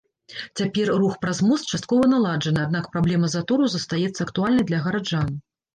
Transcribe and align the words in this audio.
Цяпер 0.61 0.87
рух 1.03 1.13
праз 1.25 1.41
мост 1.49 1.69
часткова 1.77 2.09
наладжаны, 2.15 2.59
аднак 2.67 2.91
праблема 2.97 3.33
затораў 3.35 3.67
застаецца 3.79 4.17
актуальнай 4.29 4.63
для 4.73 4.79
гараджан. 4.89 5.35